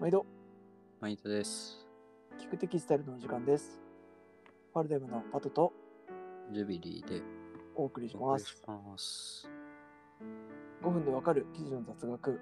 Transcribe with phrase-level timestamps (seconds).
[0.00, 0.24] 毎度、
[1.00, 1.84] マイトです。
[2.40, 3.80] 聞くテキスタイルのお時間です。
[4.72, 5.72] ファルデムのパトと
[6.52, 7.20] ジュビリーで
[7.74, 8.62] お送りします。
[8.64, 9.50] ます。
[10.84, 12.40] 5分でわかる記事の雑学。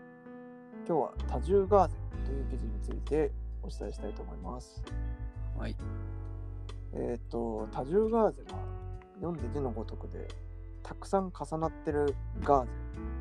[0.87, 1.97] 今日は多重ガーゼ
[2.27, 3.33] という記事について
[3.63, 4.83] お伝えしたいと思います。
[5.57, 5.75] はい。
[6.93, 8.59] えっ、と、多重ガーゼは
[9.15, 10.29] 読んで字のごとくで、
[10.83, 12.71] たくさん重なってるガーゼ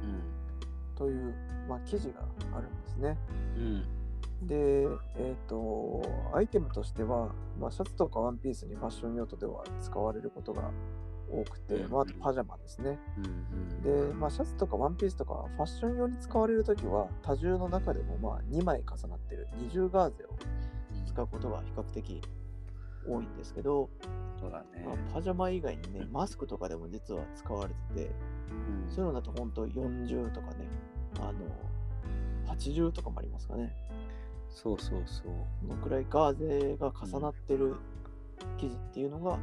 [0.03, 0.95] うん。
[0.97, 1.33] という、
[1.69, 3.17] まあ、記事があるんですね。
[3.55, 3.94] うん。
[4.43, 6.01] で、えっ、と、
[6.33, 10.71] アイテムとしては、まあ、シャツとかワンピースにファッション用途では使われることが
[11.29, 12.99] 多くて、うんまあ、あとパジャマですね。
[13.17, 13.81] うん。
[13.81, 20.29] で、まあ、シャツとかワンピースとかファッション用に使われるときは、多重の中でもまあ2枚重なってる二重ガーゼを
[21.07, 22.21] 使うことが比較的
[23.07, 23.89] 多いんですけど、
[24.39, 24.91] そうだねま。
[24.93, 28.11] あ、パジャマ以外にね、マスクとかでも実は使われてて、
[28.87, 30.67] うんそういうのだと本当40とかね、
[31.19, 33.73] あの、80とかもありますかね。
[34.55, 35.25] そうそうそう。
[35.67, 36.35] このくらいガー
[36.71, 37.75] ゼが重なってる
[38.57, 39.37] 生地っていうのが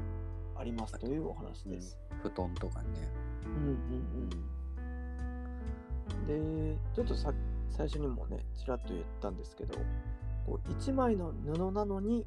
[0.56, 1.98] ありますというお話です。
[2.22, 2.88] 布団とかね。
[3.44, 4.30] うんうん
[6.26, 6.74] うん。
[6.74, 7.32] で、ちょっとさ
[7.68, 9.78] 最初にもね、ちらっと言ったんですけど、
[10.46, 12.26] こう1枚の布なのに、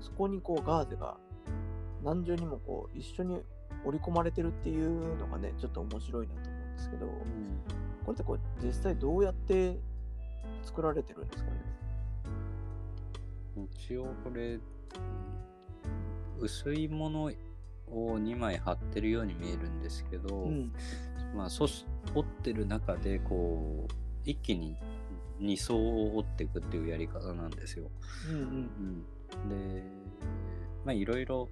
[0.00, 1.16] そこにこうガーゼが
[2.02, 3.40] 何重にもこう一緒に
[3.84, 7.12] 織り込まれてるっていうのがね、ちょっと面白いなと思うんですけど、うん。
[8.04, 9.78] これってこう実際どうやって
[10.64, 11.56] 作られてるんですかね？
[13.56, 14.58] 一応これ、
[16.38, 17.30] 薄いものを
[18.18, 20.72] 2枚貼ってるように見えるんですけど、うん。
[21.34, 23.92] まあ、そし折ってる中でこう
[24.24, 24.76] 一気に
[25.40, 27.90] 2層を折っていくっていうやり方なんですよ。
[28.30, 29.04] うん
[29.48, 29.82] で
[30.84, 31.48] まあいろいろ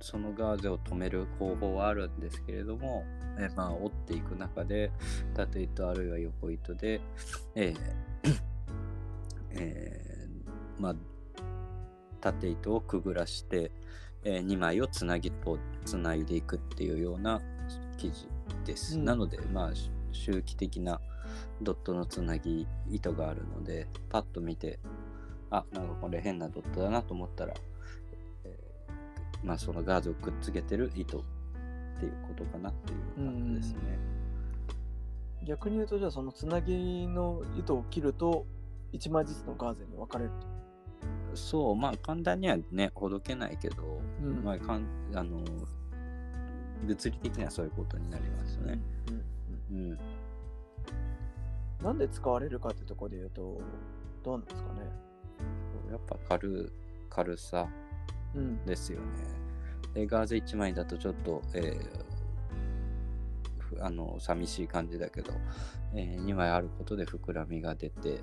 [0.00, 3.04] そのガーゼを止める方法はあるんですけれども、
[3.38, 4.90] えまあ折っていく中で
[5.34, 7.00] 縦糸あるいは横糸で、
[7.54, 7.76] えー
[9.50, 10.96] えーまあ
[12.22, 13.70] 縦糸をくぐらして、
[14.24, 17.42] え2枚をつなぎとつないでいくっていうような
[17.98, 18.28] 生地
[18.64, 18.96] です。
[18.96, 21.00] うんなのでまあし周期的な
[21.60, 24.78] ドットのつなぎ糸があるのでパッと見て
[25.50, 27.54] あなんかこれ変なドットだなと思ったら、
[28.44, 31.22] えーまあそのガーゼをくっつけてる糸っ
[31.98, 33.98] ていうことかなっていう感じですね。
[35.44, 38.46] 逆に言うとじゃあそのつなぎの糸を切ると
[38.92, 40.61] 1枚ずつのガーゼに分かれると。
[41.34, 45.40] そうまあ簡単にはねほどけないけど、うんまあかんあの
[46.84, 48.78] 物理的にはそういうことになりますね。
[49.70, 49.98] うんうんうん、
[51.84, 53.60] なんで使われるかってところで言うと
[54.22, 54.80] どうなんですかね？
[55.90, 56.72] やっぱ軽
[57.08, 57.68] 軽さ
[58.34, 59.04] うんですよね。
[59.94, 62.12] でガーゼ1枚だとちょっと、えー
[63.58, 65.32] ふあの寂しい感じだけど、
[65.94, 68.20] え2枚あることで膨らみが出て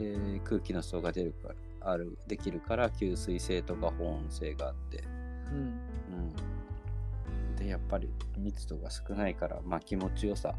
[0.00, 1.54] で空気の層が出るから
[1.92, 5.04] あるできるから吸水性とか保温性があって、
[5.50, 10.54] うんうん、でやっぱり密度が少ないから、まあ、気持ちよさ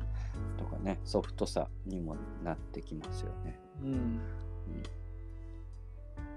[0.57, 3.59] とかねソフトさにもなってきますよね。
[3.84, 4.19] うん。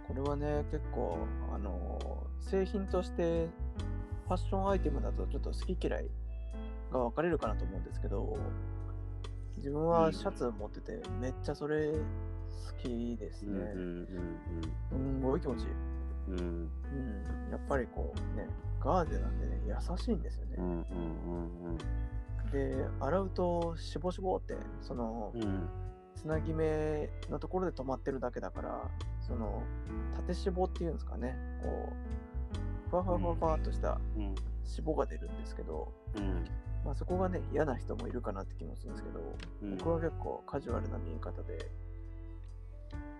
[0.07, 1.19] これはね結構
[1.55, 3.49] あの製品として
[4.27, 6.07] ファッションアイテムだとちょっと好き嫌い
[6.93, 8.37] が分かれるかなと思うんですけど
[9.57, 11.93] 自分はシャツ持っててめっちゃそれ
[12.83, 13.73] 好きですね。
[13.75, 14.09] うんうん
[14.89, 15.69] すんごい気持ちいい。
[16.29, 16.71] うん。
[17.51, 18.49] やっぱりこうね、
[18.81, 20.55] ガーゼなんでね、優しいんですよね。
[20.59, 20.81] うんうんう
[21.73, 21.79] ん
[22.53, 25.69] で、洗うと、しぼしぼって、その、うんうん
[26.15, 28.91] つなぎ目のところで止まってるだけだから、
[29.21, 29.63] その、
[30.17, 31.93] 縦しぼっていうんですかね、こ
[32.87, 34.35] う、ふわふわふわふわっとしたうん
[34.65, 36.45] しぼが出るんですけど、うん。
[36.85, 39.21] まあそこがね、嫌な人もいるかなって気もするんですけど、
[39.63, 39.77] うん。
[39.77, 41.71] 僕は結構カジュアルな見え方で、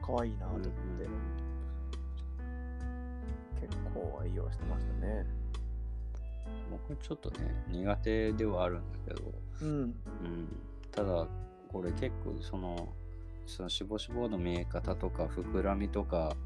[0.05, 0.71] 可愛いなと思って、
[3.61, 5.25] 結構愛用してましたね。
[6.71, 9.33] 僕ちょっとね苦手ではあるんだけど、
[9.63, 9.69] うん。
[9.71, 9.95] うん、
[10.91, 11.27] ただ
[11.69, 12.93] これ結構その
[13.47, 16.37] そのしぼしぼの見え方とか膨らみとか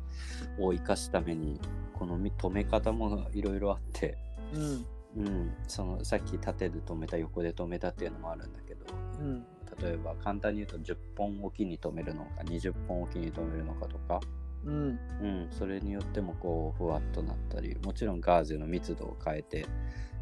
[0.59, 1.61] を生かすために
[1.95, 4.17] このみ止め方もいろいろあって、
[4.53, 4.87] うん。
[5.17, 8.85] うん、そのさっき縦で止めた横で止めたっていうのもあるんだけど
[9.21, 9.45] うん。
[9.83, 14.21] 例えば簡単に言うと10本おきに止めるのか20本おきに止めるのかとか、
[14.65, 14.99] うん。
[15.23, 19.67] うん、それによってもこうふわっとなったりもちろんガーゼの密度を変えて、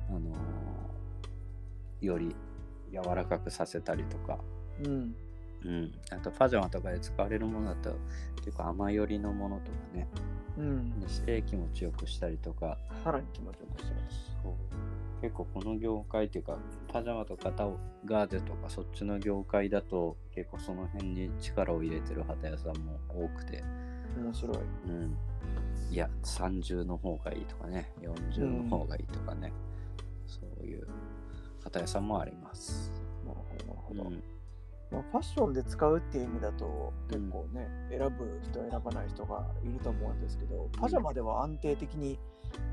[0.08, 0.97] あのー
[2.00, 2.35] より
[2.93, 4.38] 柔らかくさせたりとか、
[4.85, 5.14] うん。
[5.64, 7.97] うん、あとパジャマとかで使われるものだと
[8.44, 10.06] 結構甘寄りのものとかね
[10.58, 10.99] うん。
[10.99, 14.37] にして気持ちよくしたりとかさらに気持ちよくしてます。
[15.23, 16.58] 結構この業界っていうか
[16.88, 23.64] パジャマとかタオガーゼとかそっちの業界だと結構その辺に力を入れてる旗屋さんも多くて、
[24.17, 24.56] 面白い。
[24.87, 25.17] うん、
[25.91, 29.53] いや30の方がいいとかね40の方がいいとかね、
[30.26, 30.87] そういう
[31.64, 32.93] 旗屋さんもあります。
[33.26, 34.03] なるほど、なるほど。
[34.11, 34.35] うん
[34.90, 42.18] まあ、ファッションで使うっていう意味だと結構ね、選ぶ人選ばない人がいると思うんですけどパジャマでは安定的に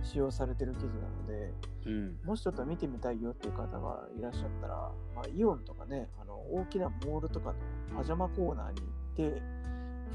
[0.03, 1.51] 使用されてる生地なので
[1.85, 2.17] うん。
[2.23, 7.53] もしちょっと見てみたいよっていう方がいらっしゃったら、まあ、イオンとかねあの大きなモールとか
[7.91, 9.41] のパジャマコーナーに行って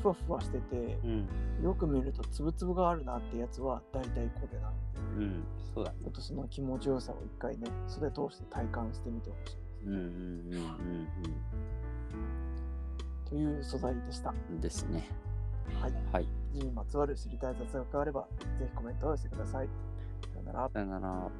[0.02, 1.28] ふわふわしててうん。
[1.62, 5.44] よく見るとつぶつぶがあるなってやつは大体これなので、うん。
[5.74, 5.98] そうだね。
[6.04, 11.08] ちょっとその気持ちよさを一回ね袖通して体感してみてほしいですうんうんうん
[13.28, 14.34] という素材でした。
[14.60, 15.08] ですね
[15.80, 15.92] はい。
[16.12, 18.26] はいにまつわる知りたい雑学があれば、
[18.58, 19.68] ぜひコメントを寄せてください。
[20.32, 20.70] さよなら。
[20.72, 21.30] さよなら